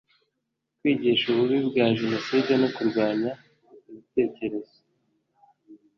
[0.79, 3.31] kwigisha ububi bwa jenoside no kurwanya
[3.89, 4.77] ibitekerezo